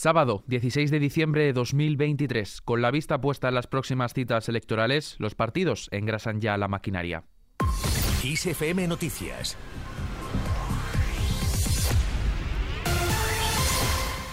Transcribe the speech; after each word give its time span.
Sábado 0.00 0.44
16 0.46 0.92
de 0.92 1.00
diciembre 1.00 1.42
de 1.42 1.52
2023. 1.52 2.60
Con 2.60 2.82
la 2.82 2.92
vista 2.92 3.20
puesta 3.20 3.48
en 3.48 3.56
las 3.56 3.66
próximas 3.66 4.14
citas 4.14 4.48
electorales, 4.48 5.16
los 5.18 5.34
partidos 5.34 5.88
engrasan 5.90 6.40
ya 6.40 6.56
la 6.56 6.68
maquinaria. 6.68 7.24
Noticias. 8.86 9.56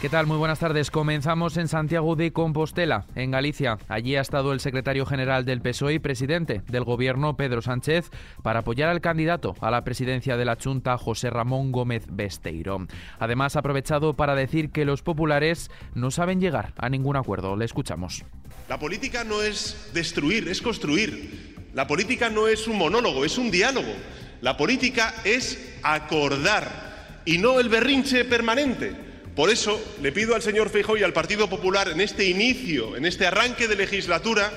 ¿Qué 0.05 0.10
tal? 0.10 0.28
Muy 0.28 0.38
buenas 0.38 0.60
tardes. 0.60 0.91
Comenzamos 0.91 1.58
en 1.58 1.67
Santiago 1.67 2.15
de 2.15 2.31
Compostela, 2.31 3.08
en 3.15 3.31
Galicia. 3.31 3.79
Allí 3.88 4.15
ha 4.15 4.21
estado 4.21 4.53
el 4.53 4.60
secretario 4.60 5.03
general 5.03 5.46
del 5.46 5.63
PSOE 5.63 5.96
y 5.96 5.99
presidente 5.99 6.62
del 6.67 6.83
gobierno, 6.83 7.35
Pedro 7.35 7.63
Sánchez, 7.63 8.12
para 8.44 8.60
apoyar 8.60 8.89
al 8.89 9.02
candidato 9.02 9.56
a 9.62 9.71
la 9.71 9.83
presidencia 9.83 10.38
de 10.38 10.46
la 10.46 10.60
Junta, 10.63 10.99
José 10.99 11.31
Ramón 11.31 11.71
Gómez 11.71 12.06
Besteiro. 12.07 12.85
Además, 13.17 13.56
ha 13.56 13.62
aprovechado 13.62 14.13
para 14.13 14.35
decir 14.35 14.70
que 14.70 14.85
los 14.85 15.02
populares 15.02 15.71
no 15.96 16.12
saben 16.12 16.40
llegar 16.40 16.73
a 16.77 16.88
ningún 16.88 17.16
acuerdo. 17.16 17.55
Le 17.55 17.66
escuchamos. 17.66 18.25
La 18.69 18.77
política 18.77 19.23
no 19.23 19.41
es 19.41 19.89
destruir, 19.95 20.47
es 20.49 20.61
construir. 20.61 21.55
La 21.73 21.88
política 21.88 22.30
no 22.30 22.47
es 22.47 22.67
un 22.67 22.77
monólogo, 22.77 23.25
es 23.25 23.39
un 23.39 23.49
diálogo. 23.49 23.95
La 24.41 24.55
política 24.55 25.16
es 25.23 25.80
acordar 25.81 27.23
y 27.25 27.39
no 27.39 27.59
el 27.59 27.69
berrinche 27.69 28.23
permanente. 28.23 29.05
Por 29.35 29.49
eso 29.49 29.84
le 30.02 30.13
pido 30.13 30.34
al 30.34 30.41
señor 30.41 30.70
Feijóo 30.70 30.95
y 30.95 31.03
al 31.03 31.12
Partido 31.12 31.49
Popular 31.49 31.89
en 31.89 31.99
este 31.99 32.25
inicio, 32.25 32.95
en 32.95 33.05
este 33.05 33.27
arranque 33.27 33.67
de 33.67 33.75
legislatura, 33.75 34.49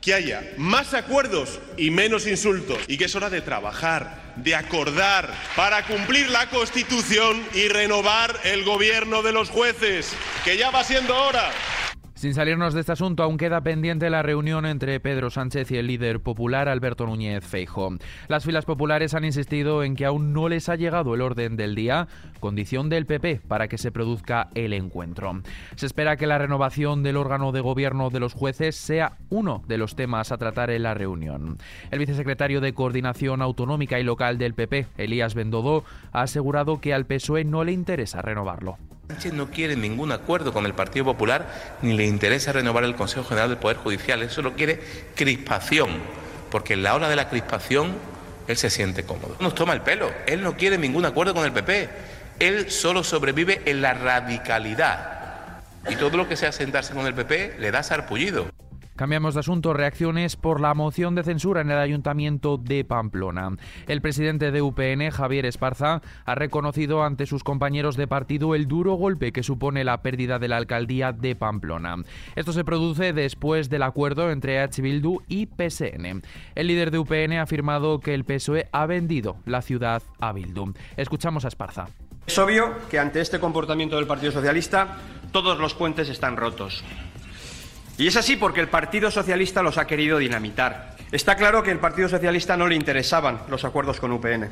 que 0.00 0.14
haya 0.14 0.52
más 0.56 0.94
acuerdos 0.94 1.58
y 1.76 1.90
menos 1.90 2.26
insultos 2.28 2.78
y 2.86 2.96
que 2.96 3.06
es 3.06 3.14
hora 3.16 3.28
de 3.28 3.40
trabajar, 3.40 4.34
de 4.36 4.54
acordar 4.54 5.34
para 5.56 5.84
cumplir 5.86 6.28
la 6.28 6.48
Constitución 6.48 7.42
y 7.54 7.66
renovar 7.66 8.38
el 8.44 8.64
gobierno 8.64 9.22
de 9.22 9.32
los 9.32 9.50
jueces, 9.50 10.12
que 10.44 10.56
ya 10.56 10.70
va 10.70 10.84
siendo 10.84 11.16
hora. 11.16 11.50
Sin 12.14 12.32
salirnos 12.32 12.74
de 12.74 12.80
este 12.80 12.92
asunto, 12.92 13.24
aún 13.24 13.36
queda 13.36 13.60
pendiente 13.60 14.08
la 14.08 14.22
reunión 14.22 14.66
entre 14.66 15.00
Pedro 15.00 15.30
Sánchez 15.30 15.72
y 15.72 15.78
el 15.78 15.88
líder 15.88 16.20
popular 16.20 16.68
Alberto 16.68 17.06
Núñez 17.06 17.44
Feijo. 17.44 17.96
Las 18.28 18.44
filas 18.44 18.64
populares 18.64 19.14
han 19.14 19.24
insistido 19.24 19.82
en 19.82 19.96
que 19.96 20.06
aún 20.06 20.32
no 20.32 20.48
les 20.48 20.68
ha 20.68 20.76
llegado 20.76 21.14
el 21.14 21.20
orden 21.20 21.56
del 21.56 21.74
día, 21.74 22.06
condición 22.38 22.88
del 22.88 23.04
PP 23.04 23.40
para 23.48 23.66
que 23.66 23.78
se 23.78 23.90
produzca 23.90 24.48
el 24.54 24.72
encuentro. 24.74 25.42
Se 25.74 25.86
espera 25.86 26.16
que 26.16 26.28
la 26.28 26.38
renovación 26.38 27.02
del 27.02 27.16
órgano 27.16 27.50
de 27.50 27.60
gobierno 27.60 28.10
de 28.10 28.20
los 28.20 28.32
jueces 28.32 28.76
sea 28.76 29.18
uno 29.28 29.64
de 29.66 29.78
los 29.78 29.96
temas 29.96 30.30
a 30.30 30.38
tratar 30.38 30.70
en 30.70 30.84
la 30.84 30.94
reunión. 30.94 31.58
El 31.90 31.98
vicesecretario 31.98 32.60
de 32.60 32.74
Coordinación 32.74 33.42
Autonómica 33.42 33.98
y 33.98 34.04
Local 34.04 34.38
del 34.38 34.54
PP, 34.54 34.86
Elías 34.98 35.34
Bendodo, 35.34 35.82
ha 36.12 36.22
asegurado 36.22 36.80
que 36.80 36.94
al 36.94 37.06
PSOE 37.06 37.44
no 37.44 37.64
le 37.64 37.72
interesa 37.72 38.22
renovarlo. 38.22 38.78
Sánchez 39.08 39.34
no 39.34 39.50
quiere 39.50 39.76
ningún 39.76 40.12
acuerdo 40.12 40.54
con 40.54 40.64
el 40.64 40.72
Partido 40.72 41.04
Popular 41.04 41.76
ni 41.82 41.92
le 41.92 42.06
interesa 42.06 42.52
renovar 42.52 42.84
el 42.84 42.94
Consejo 42.94 43.24
General 43.24 43.50
del 43.50 43.58
Poder 43.58 43.76
Judicial. 43.76 44.22
Él 44.22 44.30
solo 44.30 44.54
quiere 44.54 44.80
crispación, 45.14 45.90
porque 46.50 46.72
en 46.72 46.82
la 46.82 46.94
hora 46.94 47.10
de 47.10 47.16
la 47.16 47.28
crispación 47.28 47.92
él 48.48 48.56
se 48.56 48.70
siente 48.70 49.04
cómodo. 49.04 49.36
Nos 49.40 49.54
toma 49.54 49.74
el 49.74 49.82
pelo. 49.82 50.10
Él 50.26 50.42
no 50.42 50.56
quiere 50.56 50.78
ningún 50.78 51.04
acuerdo 51.04 51.34
con 51.34 51.44
el 51.44 51.52
PP. 51.52 51.90
Él 52.38 52.70
solo 52.70 53.04
sobrevive 53.04 53.60
en 53.66 53.82
la 53.82 53.92
radicalidad. 53.92 55.62
Y 55.90 55.96
todo 55.96 56.16
lo 56.16 56.26
que 56.26 56.36
sea 56.36 56.50
sentarse 56.50 56.94
con 56.94 57.06
el 57.06 57.12
PP 57.12 57.56
le 57.58 57.70
da 57.70 57.82
sarpullido. 57.82 58.48
Cambiamos 58.96 59.34
de 59.34 59.40
asunto. 59.40 59.72
Reacciones 59.72 60.36
por 60.36 60.60
la 60.60 60.72
moción 60.72 61.16
de 61.16 61.24
censura 61.24 61.62
en 61.62 61.70
el 61.70 61.78
Ayuntamiento 61.78 62.58
de 62.58 62.84
Pamplona. 62.84 63.56
El 63.88 64.00
presidente 64.00 64.52
de 64.52 64.62
UPN, 64.62 65.10
Javier 65.10 65.46
Esparza, 65.46 66.00
ha 66.24 66.34
reconocido 66.36 67.02
ante 67.02 67.26
sus 67.26 67.42
compañeros 67.42 67.96
de 67.96 68.06
partido 68.06 68.54
el 68.54 68.68
duro 68.68 68.94
golpe 68.94 69.32
que 69.32 69.42
supone 69.42 69.82
la 69.82 70.00
pérdida 70.02 70.38
de 70.38 70.46
la 70.46 70.58
alcaldía 70.58 71.10
de 71.10 71.34
Pamplona. 71.34 71.96
Esto 72.36 72.52
se 72.52 72.64
produce 72.64 73.12
después 73.12 73.68
del 73.68 73.82
acuerdo 73.82 74.30
entre 74.30 74.60
H. 74.60 74.80
Bildu 74.80 75.22
y 75.26 75.46
PSN. 75.46 76.22
El 76.54 76.66
líder 76.68 76.92
de 76.92 76.98
UPN 76.98 77.32
ha 77.32 77.42
afirmado 77.42 77.98
que 77.98 78.14
el 78.14 78.24
PSOE 78.24 78.68
ha 78.70 78.86
vendido 78.86 79.36
la 79.44 79.62
ciudad 79.62 80.04
a 80.20 80.32
Bildu. 80.32 80.72
Escuchamos 80.96 81.44
a 81.44 81.48
Esparza. 81.48 81.88
Es 82.26 82.38
obvio 82.38 82.72
que 82.88 83.00
ante 83.00 83.20
este 83.20 83.40
comportamiento 83.40 83.96
del 83.96 84.06
Partido 84.06 84.30
Socialista 84.30 84.98
todos 85.32 85.58
los 85.58 85.74
puentes 85.74 86.08
están 86.08 86.36
rotos. 86.36 86.84
Y 87.96 88.08
es 88.08 88.16
así 88.16 88.36
porque 88.36 88.60
el 88.60 88.68
Partido 88.68 89.10
Socialista 89.10 89.62
los 89.62 89.78
ha 89.78 89.86
querido 89.86 90.18
dinamitar. 90.18 90.96
Está 91.12 91.36
claro 91.36 91.62
que 91.62 91.70
al 91.70 91.78
Partido 91.78 92.08
Socialista 92.08 92.56
no 92.56 92.66
le 92.66 92.74
interesaban 92.74 93.42
los 93.48 93.64
acuerdos 93.64 94.00
con 94.00 94.10
UPN, 94.10 94.50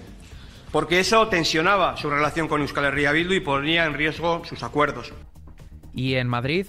porque 0.71 1.01
eso 1.01 1.27
tensionaba 1.27 1.97
su 1.97 2.09
relación 2.09 2.47
con 2.47 2.61
Euskal 2.61 2.85
Herria 2.85 3.11
Bildu 3.11 3.35
y 3.35 3.41
ponía 3.41 3.85
en 3.85 3.95
riesgo 3.95 4.45
sus 4.45 4.63
acuerdos. 4.63 5.13
¿Y 5.93 6.15
en 6.15 6.29
Madrid? 6.29 6.67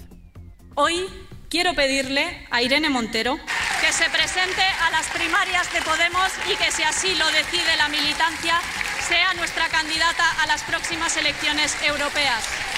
Hoy 0.74 1.06
quiero 1.48 1.74
pedirle 1.74 2.44
a 2.50 2.60
Irene 2.60 2.90
Montero 2.90 3.36
que 3.80 3.92
se 3.92 4.10
presente 4.10 4.62
a 4.82 4.90
las 4.90 5.08
primarias 5.10 5.72
de 5.72 5.80
Podemos 5.82 6.32
y 6.52 6.56
que 6.56 6.72
si 6.72 6.82
así 6.82 7.14
lo 7.14 7.26
decide 7.30 7.76
la 7.76 7.88
militancia 7.88 8.58
sea 9.06 9.34
nuestra 9.34 9.68
candidata 9.68 10.24
a 10.42 10.46
las 10.46 10.62
próximas 10.64 11.16
elecciones 11.16 11.76
europeas. 11.84 12.73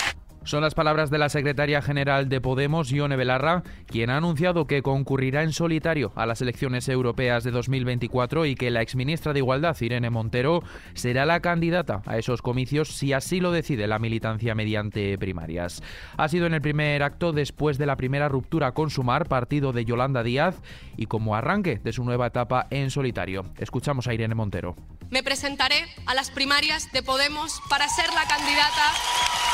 Son 0.47 0.63
las 0.63 0.77
palabras 0.77 1.11
de 1.11 1.19
la 1.19 1.29
secretaria 1.29 1.83
general 1.83 2.29
de 2.29 2.41
Podemos, 2.41 2.93
Ione 2.93 3.17
Belarra, 3.17 3.65
quien 3.87 4.11
ha 4.11 4.17
anunciado 4.17 4.69
que 4.69 4.81
concurrirá 4.81 5.43
en 5.43 5.53
solitario 5.53 6.13
a 6.15 6.25
las 6.25 6.41
elecciones 6.41 6.89
europeas 6.89 7.43
de 7.43 7.51
2024 7.51 8.47
y 8.47 8.55
que 8.55 8.71
la 8.71 8.81
exministra 8.81 9.33
de 9.33 9.41
Igualdad, 9.41 9.77
Irene 9.81 10.09
Montero, 10.09 10.63
será 10.95 11.27
la 11.27 11.41
candidata 11.41 12.03
a 12.07 12.17
esos 12.17 12.43
comicios 12.43 12.95
si 12.95 13.13
así 13.13 13.41
lo 13.41 13.51
decide 13.51 13.89
la 13.89 13.99
militancia 13.99 14.55
mediante 14.55 15.19
primarias. 15.19 15.83
Ha 16.17 16.29
sido 16.29 16.47
en 16.47 16.55
el 16.55 16.63
primer 16.63 17.03
acto 17.03 17.33
después 17.33 17.77
de 17.77 17.87
la 17.87 17.97
primera 17.97 18.29
ruptura 18.29 18.71
con 18.71 18.89
Sumar, 18.89 19.27
partido 19.27 19.73
de 19.73 19.85
Yolanda 19.85 20.23
Díaz, 20.23 20.63
y 20.97 21.07
como 21.07 21.35
arranque 21.35 21.81
de 21.83 21.93
su 21.93 22.05
nueva 22.05 22.29
etapa 22.29 22.69
en 22.71 22.93
solitario. 22.93 23.47
Escuchamos 23.59 24.07
a 24.07 24.15
Irene 24.15 24.37
Montero. 24.37 24.77
Me 25.11 25.23
presentaré 25.23 25.85
a 26.07 26.15
las 26.15 26.31
primarias 26.31 26.91
de 26.93 27.03
Podemos 27.03 27.61
para 27.71 27.89
ser 27.89 28.09
la 28.13 28.27
candidata 28.27 28.93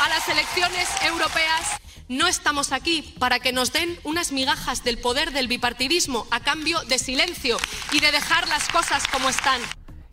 a 0.03 0.09
las 0.09 0.27
elecciones 0.27 0.89
europeas. 1.05 1.79
No 2.09 2.27
estamos 2.27 2.71
aquí 2.71 3.13
para 3.19 3.39
que 3.39 3.53
nos 3.53 3.71
den 3.71 3.97
unas 4.03 4.31
migajas 4.31 4.83
del 4.83 4.97
poder 4.97 5.31
del 5.31 5.47
bipartidismo 5.47 6.25
a 6.31 6.39
cambio 6.39 6.79
de 6.89 6.97
silencio 6.97 7.57
y 7.91 7.99
de 7.99 8.11
dejar 8.11 8.47
las 8.47 8.67
cosas 8.69 9.07
como 9.07 9.29
están. 9.29 9.61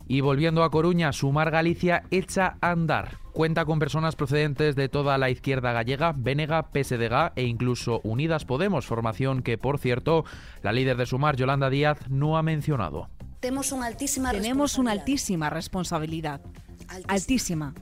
Y 0.07 0.21
volviendo 0.21 0.63
a 0.63 0.69
Coruña, 0.69 1.11
Sumar 1.11 1.49
Galicia 1.49 2.03
echa 2.11 2.57
a 2.61 2.71
andar. 2.71 3.17
Cuenta 3.33 3.65
con 3.65 3.79
personas 3.79 4.15
procedentes 4.15 4.75
de 4.75 4.89
toda 4.89 5.17
la 5.17 5.29
izquierda 5.29 5.71
gallega, 5.71 6.13
Bénega, 6.15 6.69
PSDG 6.71 7.31
e 7.35 7.43
incluso 7.43 8.01
Unidas 8.03 8.45
Podemos, 8.45 8.85
formación 8.85 9.41
que, 9.41 9.57
por 9.57 9.79
cierto, 9.79 10.23
la 10.61 10.73
líder 10.73 10.97
de 10.97 11.05
Sumar, 11.05 11.35
Yolanda 11.35 11.69
Díaz, 11.69 12.09
no 12.09 12.37
ha 12.37 12.43
mencionado. 12.43 13.09
Tenemos 13.41 13.71
una 13.71 13.87
altísima 13.87 14.31
Tenemos 14.31 14.77
una 14.77 14.91
altísima 14.91 15.49
responsabilidad. 15.49 16.41
Altísima. 17.07 17.73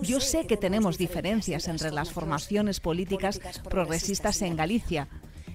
Yo 0.00 0.20
sé 0.20 0.46
que 0.46 0.56
tenemos 0.56 0.96
diferencias 0.96 1.68
entre 1.68 1.90
las 1.90 2.10
formaciones 2.10 2.80
políticas 2.80 3.38
progresistas 3.68 4.40
en 4.40 4.56
Galicia, 4.56 5.08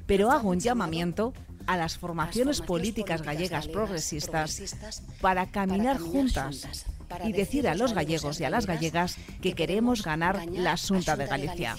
pero 0.06 0.32
hago 0.32 0.50
un 0.50 0.60
llamamiento 0.60 1.34
a 1.66 1.76
las 1.76 1.98
formaciones 1.98 2.62
políticas 2.62 3.24
gallegas 3.24 3.68
progresistas 3.68 4.78
para 5.22 5.48
caminar 5.48 5.98
juntas 5.98 6.86
y 7.26 7.34
decir 7.34 7.68
a 7.68 7.74
los 7.74 7.94
gallegos 7.94 8.40
y 8.40 8.44
a 8.44 8.52
las 8.52 8.68
gallegas 8.68 9.18
que 9.42 9.54
queremos 9.54 10.04
ganar 10.04 10.46
la 10.52 10.74
Asunta 10.74 11.16
de 11.16 11.26
Galicia. 11.26 11.76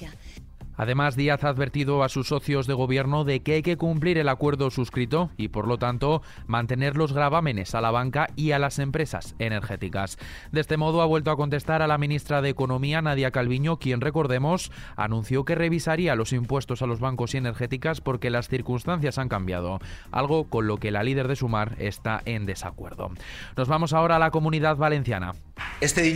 Además, 0.78 1.16
Díaz 1.16 1.44
ha 1.44 1.48
advertido 1.48 2.02
a 2.02 2.08
sus 2.08 2.28
socios 2.28 2.66
de 2.66 2.72
gobierno 2.72 3.24
de 3.24 3.40
que 3.40 3.54
hay 3.54 3.62
que 3.62 3.76
cumplir 3.76 4.16
el 4.16 4.28
acuerdo 4.28 4.70
suscrito 4.70 5.30
y, 5.36 5.48
por 5.48 5.66
lo 5.66 5.76
tanto, 5.76 6.22
mantener 6.46 6.96
los 6.96 7.12
gravámenes 7.12 7.74
a 7.74 7.80
la 7.80 7.90
banca 7.90 8.28
y 8.36 8.52
a 8.52 8.58
las 8.58 8.78
empresas 8.78 9.34
energéticas. 9.40 10.18
De 10.52 10.60
este 10.60 10.76
modo, 10.76 11.02
ha 11.02 11.06
vuelto 11.06 11.32
a 11.32 11.36
contestar 11.36 11.82
a 11.82 11.88
la 11.88 11.98
ministra 11.98 12.40
de 12.40 12.48
Economía, 12.48 13.02
Nadia 13.02 13.32
Calviño, 13.32 13.78
quien, 13.78 14.00
recordemos, 14.00 14.70
anunció 14.96 15.44
que 15.44 15.56
revisaría 15.56 16.14
los 16.14 16.32
impuestos 16.32 16.80
a 16.80 16.86
los 16.86 17.00
bancos 17.00 17.34
y 17.34 17.38
energéticas 17.38 18.00
porque 18.00 18.30
las 18.30 18.48
circunstancias 18.48 19.18
han 19.18 19.28
cambiado, 19.28 19.80
algo 20.12 20.44
con 20.44 20.68
lo 20.68 20.76
que 20.76 20.92
la 20.92 21.02
líder 21.02 21.26
de 21.26 21.36
Sumar 21.36 21.74
está 21.78 22.22
en 22.24 22.46
desacuerdo. 22.46 23.10
Nos 23.56 23.66
vamos 23.66 23.92
ahora 23.92 24.16
a 24.16 24.20
la 24.20 24.30
comunidad 24.30 24.76
valenciana. 24.76 25.32
Este, 25.80 26.14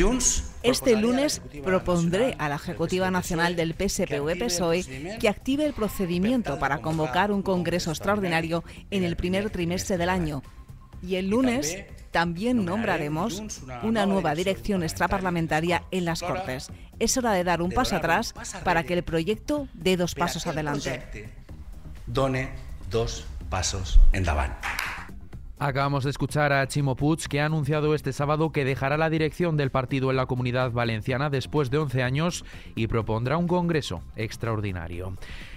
este 0.62 0.96
lunes 0.96 1.42
propondré 1.64 2.36
a 2.38 2.48
la 2.48 2.56
Ejecutiva 2.56 3.10
Nacional 3.10 3.56
del 3.56 3.75
PSPV 3.75 4.38
PSOE 4.52 5.19
que 5.19 5.28
active 5.28 5.64
el 5.64 5.72
procedimiento 5.72 6.58
para 6.58 6.78
convocar 6.78 7.32
un 7.32 7.43
Congreso 7.43 7.90
extraordinario 7.90 8.64
en 8.90 9.04
el 9.04 9.16
primer 9.16 9.50
trimestre 9.50 9.96
del 9.96 10.08
año. 10.08 10.43
Y 11.02 11.16
el 11.16 11.31
lunes 11.31 11.84
también 12.10 12.64
nombraremos 12.64 13.43
una 13.82 14.06
nueva 14.06 14.34
dirección 14.34 14.82
extraparlamentaria 14.82 15.82
en 15.90 16.04
las 16.04 16.22
Cortes. 16.22 16.70
Es 16.99 17.16
hora 17.16 17.32
de 17.32 17.43
dar 17.43 17.62
un 17.62 17.72
paso 17.72 17.96
atrás 17.96 18.34
para 18.64 18.84
que 18.84 18.94
el 18.94 19.02
proyecto 19.02 19.66
dé 19.72 19.96
dos 19.96 20.14
pasos 20.14 20.46
adelante. 20.46 21.31
Done 22.06 22.50
dos 22.90 23.25
pasos 23.48 23.98
en 24.12 24.25
davant. 24.25 24.52
Acabamos 25.64 26.02
de 26.02 26.10
escuchar 26.10 26.52
a 26.52 26.66
Chimo 26.66 26.96
Puig, 26.96 27.28
que 27.28 27.40
ha 27.40 27.46
anunciado 27.46 27.94
este 27.94 28.12
sábado 28.12 28.50
que 28.50 28.64
dejará 28.64 28.96
la 28.96 29.08
dirección 29.10 29.56
del 29.56 29.70
partido 29.70 30.10
en 30.10 30.16
la 30.16 30.26
comunidad 30.26 30.72
valenciana 30.72 31.30
después 31.30 31.70
de 31.70 31.78
11 31.78 32.02
años 32.02 32.44
y 32.74 32.88
propondrá 32.88 33.36
un 33.36 33.46
congreso 33.46 34.02
extraordinario. 34.16 35.12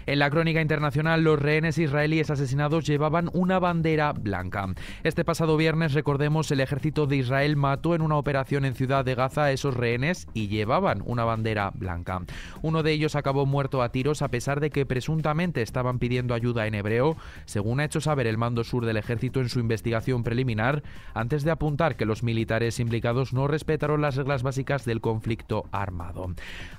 En 0.07 0.19
la 0.19 0.29
crónica 0.29 0.61
internacional, 0.61 1.23
los 1.23 1.39
rehenes 1.39 1.79
israelíes 1.79 2.29
asesinados 2.29 2.85
llevaban 2.85 3.31
una 3.33 3.57
bandera 3.57 4.13
blanca. 4.13 4.67
Este 5.03 5.25
pasado 5.25 5.57
viernes, 5.57 5.93
recordemos, 5.93 6.51
el 6.51 6.59
ejército 6.59 7.07
de 7.07 7.17
Israel 7.17 7.55
mató 7.55 7.95
en 7.95 8.03
una 8.03 8.17
operación 8.17 8.65
en 8.65 8.75
Ciudad 8.75 9.03
de 9.03 9.15
Gaza 9.15 9.45
a 9.45 9.51
esos 9.51 9.75
rehenes 9.75 10.27
y 10.35 10.47
llevaban 10.47 11.01
una 11.05 11.23
bandera 11.23 11.71
blanca. 11.73 12.21
Uno 12.61 12.83
de 12.83 12.91
ellos 12.91 13.15
acabó 13.15 13.47
muerto 13.47 13.81
a 13.81 13.89
tiros 13.89 14.21
a 14.21 14.27
pesar 14.27 14.59
de 14.59 14.69
que 14.69 14.85
presuntamente 14.85 15.63
estaban 15.63 15.97
pidiendo 15.97 16.35
ayuda 16.35 16.67
en 16.67 16.75
hebreo, 16.75 17.17
según 17.45 17.79
ha 17.79 17.85
hecho 17.85 17.99
saber 17.99 18.27
el 18.27 18.37
mando 18.37 18.63
sur 18.63 18.85
del 18.85 18.97
ejército 18.97 19.41
en 19.41 19.49
su 19.49 19.59
investigación 19.59 20.23
preliminar, 20.23 20.83
antes 21.15 21.43
de 21.43 21.49
apuntar 21.49 21.95
que 21.95 22.05
los 22.05 22.21
militares 22.21 22.79
implicados 22.79 23.33
no 23.33 23.47
respetaron 23.47 24.01
las 24.01 24.17
reglas 24.17 24.43
básicas 24.43 24.85
del 24.85 25.01
conflicto 25.01 25.63
armado. 25.71 26.27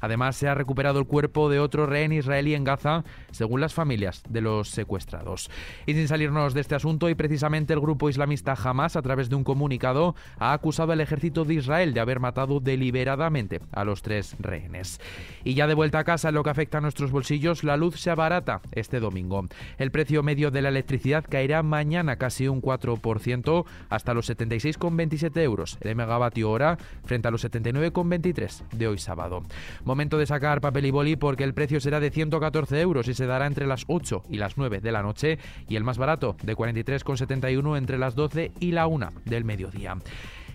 Además, 0.00 0.36
se 0.36 0.46
ha 0.46 0.54
recuperado 0.54 1.00
el 1.00 1.06
cuerpo 1.06 1.50
de 1.50 1.58
otro 1.58 1.86
rehén 1.86 2.12
israelí 2.12 2.54
en 2.54 2.62
Gaza 2.62 3.04
según 3.30 3.60
las 3.60 3.74
familias 3.74 4.22
de 4.28 4.40
los 4.40 4.70
secuestrados. 4.70 5.50
Y 5.86 5.94
sin 5.94 6.08
salirnos 6.08 6.54
de 6.54 6.60
este 6.60 6.74
asunto, 6.74 7.08
y 7.08 7.14
precisamente 7.14 7.72
el 7.72 7.80
grupo 7.80 8.08
islamista 8.08 8.54
Hamas, 8.54 8.96
a 8.96 9.02
través 9.02 9.28
de 9.28 9.36
un 9.36 9.44
comunicado, 9.44 10.14
ha 10.38 10.52
acusado 10.52 10.92
al 10.92 11.00
ejército 11.00 11.44
de 11.44 11.54
Israel 11.54 11.94
de 11.94 12.00
haber 12.00 12.20
matado 12.20 12.60
deliberadamente 12.60 13.60
a 13.72 13.84
los 13.84 14.02
tres 14.02 14.36
rehenes. 14.38 15.00
Y 15.44 15.54
ya 15.54 15.66
de 15.66 15.74
vuelta 15.74 16.00
a 16.00 16.04
casa, 16.04 16.30
lo 16.30 16.42
que 16.42 16.50
afecta 16.50 16.78
a 16.78 16.80
nuestros 16.80 17.10
bolsillos, 17.10 17.64
la 17.64 17.76
luz 17.76 18.00
se 18.00 18.10
abarata 18.10 18.60
este 18.72 19.00
domingo. 19.00 19.46
El 19.78 19.90
precio 19.90 20.22
medio 20.22 20.50
de 20.50 20.62
la 20.62 20.68
electricidad 20.68 21.24
caerá 21.28 21.62
mañana 21.62 22.16
casi 22.16 22.48
un 22.48 22.62
4% 22.62 23.64
hasta 23.88 24.14
los 24.14 24.30
76,27 24.30 25.40
euros 25.42 25.78
el 25.80 25.96
megavatio 25.96 26.50
hora 26.50 26.78
frente 27.04 27.28
a 27.28 27.30
los 27.30 27.44
79,23 27.44 28.62
de 28.72 28.88
hoy 28.88 28.98
sábado. 28.98 29.42
Momento 29.84 30.18
de 30.18 30.26
sacar 30.26 30.60
papel 30.60 30.86
y 30.86 30.90
boli 30.90 31.16
porque 31.16 31.44
el 31.44 31.54
precio 31.54 31.80
será 31.80 32.00
de 32.00 32.10
114 32.10 32.80
y 33.10 33.14
se 33.14 33.26
dará 33.26 33.46
entre 33.46 33.66
las 33.66 33.84
8 33.86 34.24
y 34.30 34.36
las 34.36 34.56
9 34.56 34.80
de 34.80 34.92
la 34.92 35.02
noche 35.02 35.38
y 35.68 35.76
el 35.76 35.84
más 35.84 35.98
barato 35.98 36.36
de 36.42 36.56
43,71 36.56 37.78
entre 37.78 37.98
las 37.98 38.14
12 38.14 38.52
y 38.60 38.72
la 38.72 38.86
1 38.86 39.12
del 39.24 39.44
mediodía. 39.44 39.96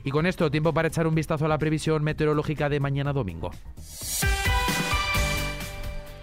Y 0.04 0.12
con 0.12 0.26
esto, 0.26 0.50
tiempo 0.50 0.74
para 0.74 0.88
echar 0.88 1.08
un 1.08 1.16
vistazo 1.16 1.46
a 1.46 1.48
la 1.48 1.58
previsión 1.58 2.04
meteorológica 2.04 2.70
de 2.70 2.80
mañana 2.80 3.14
domingo. 3.14 3.52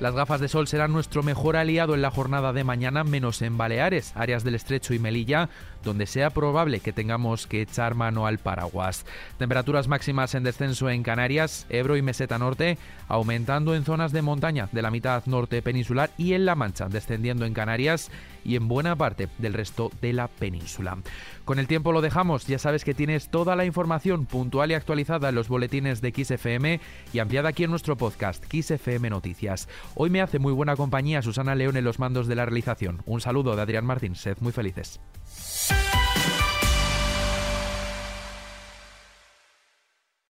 Las 0.01 0.15
gafas 0.15 0.41
de 0.41 0.47
sol 0.47 0.69
serán 0.69 0.93
nuestro 0.93 1.25
mejor 1.25 1.57
aliado 1.57 1.95
en 1.97 2.03
la 2.03 2.13
jornada 2.13 2.53
de 2.53 2.63
mañana, 2.63 3.03
menos 3.03 3.43
en 3.43 3.59
Baleares, 3.59 4.13
áreas 4.15 4.45
del 4.45 4.55
Estrecho 4.55 4.95
y 4.95 5.01
Melilla, 5.01 5.49
donde 5.83 6.07
sea 6.07 6.31
probable 6.31 6.79
que 6.79 6.93
tengamos 6.93 7.49
que 7.49 7.63
echar 7.63 7.97
mano 7.97 8.25
al 8.25 8.39
paraguas. 8.39 9.05
Temperaturas 9.39 9.89
máximas 9.89 10.37
en 10.37 10.45
descenso 10.45 10.89
en 10.89 11.03
Canarias, 11.03 11.67
Ebro 11.69 11.97
y 11.97 12.03
Meseta 12.03 12.39
Norte, 12.39 12.79
aumentando 13.09 13.75
en 13.75 13.85
zonas 13.85 14.13
de 14.13 14.23
montaña 14.23 14.69
de 14.71 14.83
la 14.83 14.93
mitad 14.93 15.27
norte 15.27 15.63
peninsular 15.63 16.11
y 16.17 16.35
en 16.35 16.47
La 16.47 16.55
Mancha, 16.55 16.89
descendiendo 16.89 17.45
en 17.45 17.55
Canarias 17.55 18.11
y 18.45 18.55
en 18.55 18.69
buena 18.69 18.95
parte 18.95 19.29
del 19.39 19.55
resto 19.55 19.91
de 20.01 20.13
la 20.13 20.29
península. 20.29 20.97
Con 21.45 21.59
el 21.59 21.67
tiempo 21.67 21.93
lo 21.93 22.03
dejamos, 22.03 22.47
ya 22.47 22.59
sabes 22.59 22.85
que 22.85 22.95
tienes 22.95 23.31
toda 23.31 23.57
la 23.57 23.65
información 23.65 24.27
puntual 24.27 24.71
y 24.71 24.75
actualizada 24.75 25.31
en 25.31 25.35
los 25.35 25.49
boletines 25.49 26.01
de 26.01 26.13
XFM 26.13 26.81
y 27.13 27.19
ampliada 27.19 27.49
aquí 27.49 27.65
en 27.65 27.71
nuestro 27.71 27.97
podcast 27.97 28.45
XFM 28.45 29.11
Noticias. 29.11 29.69
Hoy 29.95 30.11
me 30.11 30.21
hace 30.21 30.39
muy 30.39 30.53
buena 30.53 30.77
compañía 30.77 31.23
Susana 31.23 31.55
León 31.55 31.77
en 31.77 31.85
los 31.85 31.99
mandos 31.99 32.27
de 32.27 32.35
la 32.35 32.45
realización. 32.45 33.03
Un 33.07 33.21
saludo 33.21 33.57
de 33.57 33.63
Adrián 33.63 33.85
Martín, 33.85 34.15
sed 34.15 34.37
muy 34.41 34.53
felices. 34.53 35.01